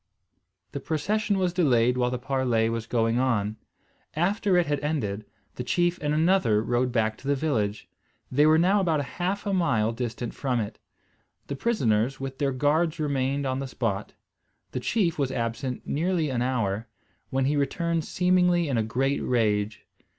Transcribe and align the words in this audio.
The 0.71 0.79
procession 0.79 1.37
was 1.37 1.53
delayed 1.53 1.95
while 1.95 2.09
the 2.09 2.17
parley 2.17 2.69
was 2.69 2.87
going 2.87 3.19
on. 3.19 3.57
After 4.15 4.57
it 4.57 4.65
had 4.65 4.79
ended, 4.79 5.25
the 5.57 5.63
chief 5.63 5.99
and 6.01 6.11
another 6.11 6.63
rode 6.63 6.91
back 6.91 7.17
to 7.19 7.27
the 7.27 7.35
village; 7.35 7.87
they 8.31 8.47
were 8.47 8.57
now 8.57 8.81
about 8.81 9.05
half 9.05 9.45
a 9.45 9.53
mile 9.53 9.91
distant 9.91 10.33
from 10.33 10.59
it. 10.59 10.79
The 11.45 11.55
prisoners, 11.55 12.19
with 12.19 12.39
their 12.39 12.51
guards 12.51 12.99
remained 12.99 13.45
upon 13.45 13.59
the 13.59 13.67
spot. 13.67 14.13
The 14.71 14.79
chief 14.79 15.19
was 15.19 15.31
absent 15.31 15.85
nearly 15.85 16.29
an 16.31 16.41
hour, 16.41 16.87
when 17.29 17.45
he 17.45 17.55
returned 17.55 18.03
seemingly 18.03 18.67
in 18.69 18.79
a 18.79 18.83
great 18.83 19.19
rage. 19.19 19.85